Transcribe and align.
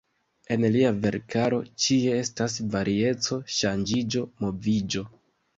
En 0.53 0.63
lia 0.75 0.87
verkaro 1.03 1.59
ĉie 1.85 2.17
estas 2.21 2.57
varieco, 2.77 3.39
ŝanĝiĝo, 3.59 4.25
moviĝo. 4.47 5.07